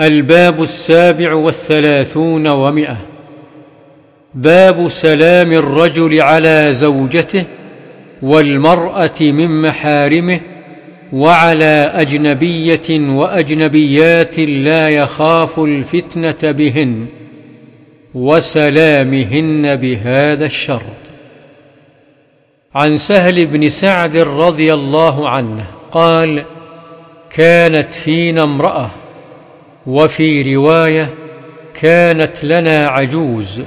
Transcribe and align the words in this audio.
الباب 0.00 0.62
السابع 0.62 1.34
والثلاثون 1.34 2.46
ومئة. 2.46 2.96
باب 4.34 4.88
سلام 4.88 5.52
الرجل 5.52 6.20
على 6.20 6.68
زوجته 6.72 7.44
والمرأة 8.22 9.20
من 9.20 9.62
محارمه 9.62 10.40
وعلى 11.12 11.92
أجنبية 11.94 12.90
وأجنبيات 12.90 14.38
لا 14.38 14.88
يخاف 14.88 15.58
الفتنة 15.58 16.52
بهن 16.52 17.06
وسلامهن 18.14 19.76
بهذا 19.76 20.46
الشرط. 20.46 21.02
عن 22.74 22.96
سهل 22.96 23.46
بن 23.46 23.68
سعد 23.68 24.16
رضي 24.16 24.74
الله 24.74 25.28
عنه 25.28 25.66
قال 25.90 26.44
كانت 27.30 27.92
فينا 27.92 28.42
امرأة 28.42 28.90
وفي 29.86 30.54
رواية 30.54 31.14
كانت 31.74 32.44
لنا 32.44 32.86
عجوز 32.86 33.62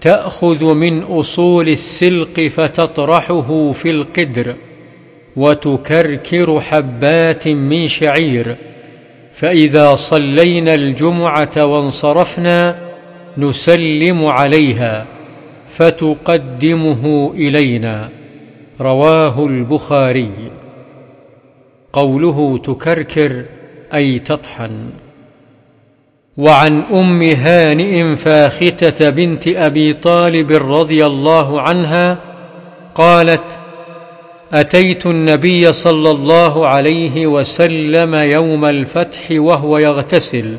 تأخذ 0.00 0.74
من 0.74 1.02
أصول 1.02 1.68
السلق 1.68 2.40
فتطرحه 2.40 3.72
في 3.72 3.90
القدر 3.90 4.56
وتكركر 5.36 6.60
حبات 6.60 7.48
من 7.48 7.88
شعير 7.88 8.56
فإذا 9.32 9.94
صلينا 9.94 10.74
الجمعة 10.74 11.64
وانصرفنا 11.64 12.76
نسلم 13.38 14.26
عليها 14.26 15.06
فتقدمه 15.66 17.32
إلينا 17.34 18.08
رواه 18.80 19.46
البخاري. 19.46 20.32
قوله 21.92 22.58
تكركر 22.58 23.44
أي 23.94 24.18
تطحن. 24.18 24.90
وعن 26.36 26.82
أم 26.82 27.22
هانئ 27.22 28.14
فاختة 28.16 29.10
بنت 29.10 29.48
أبي 29.48 29.92
طالب 29.92 30.52
رضي 30.52 31.06
الله 31.06 31.60
عنها 31.60 32.18
قالت 32.94 33.60
أتيت 34.52 35.06
النبي 35.06 35.72
صلى 35.72 36.10
الله 36.10 36.66
عليه 36.66 37.26
وسلم 37.26 38.14
يوم 38.14 38.64
الفتح 38.64 39.20
وهو 39.30 39.78
يغتسل 39.78 40.56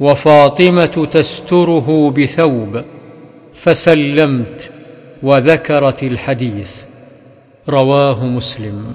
وفاطمة 0.00 1.08
تستره 1.10 2.10
بثوب 2.10 2.84
فسلمت 3.52 4.70
وذكرت 5.22 6.02
الحديث. 6.02 6.70
رواه 7.68 8.24
مسلم. 8.24 8.94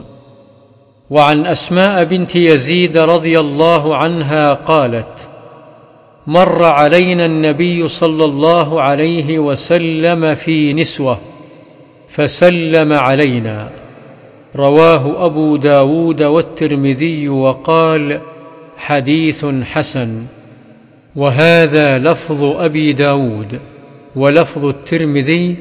وعن 1.09 1.45
أسماء 1.45 2.03
بنت 2.03 2.35
يزيد 2.35 2.97
رضي 2.97 3.39
الله 3.39 3.95
عنها 3.95 4.53
قالت 4.53 5.29
مر 6.27 6.63
علينا 6.63 7.25
النبي 7.25 7.87
صلى 7.87 8.25
الله 8.25 8.81
عليه 8.81 9.39
وسلم 9.39 10.35
في 10.35 10.73
نسوة 10.73 11.19
فسلم 12.07 12.93
علينا. 12.93 13.69
رواه 14.55 15.25
أبو 15.25 15.55
داود 15.55 16.23
والترمذي 16.23 17.29
وقال 17.29 18.21
حديث 18.77 19.45
حسن. 19.45 20.25
وهذا 21.15 21.97
لفظ 21.97 22.43
أبي 22.43 22.93
داود 22.93 23.59
ولفظ 24.15 24.65
الترمذي 24.65 25.55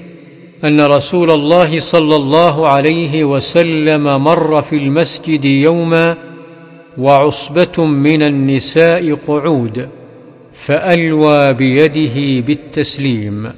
أن 0.64 0.80
رسول 0.80 1.30
الله 1.30 1.80
صلى 1.80 2.16
الله 2.16 2.68
عليه 2.68 3.24
وسلم 3.24 4.24
مر 4.24 4.62
في 4.62 4.76
المسجد 4.76 5.44
يوما 5.44 6.16
وعصبة 6.98 7.84
من 7.84 8.22
النساء 8.22 9.14
قعود. 9.14 9.88
فألوى 10.66 11.52
بيده 11.52 12.46
بالتسليم. 12.46 13.52